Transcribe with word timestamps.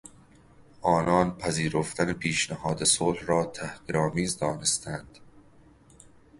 آنان 0.81 1.37
پذیرفتن 1.37 2.13
پیشنهاد 2.13 2.83
صلح 2.83 3.23
را 3.25 3.45
تحقیرآمیز 3.45 4.37
دانستند. 4.37 5.19